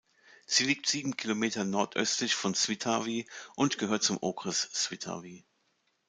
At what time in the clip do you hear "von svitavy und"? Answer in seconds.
2.33-3.77